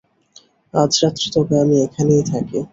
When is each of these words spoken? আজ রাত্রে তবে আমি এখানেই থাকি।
আজ 0.73 0.91
রাত্রে 1.01 1.27
তবে 1.35 1.55
আমি 1.63 1.75
এখানেই 1.85 2.23
থাকি। 2.31 2.59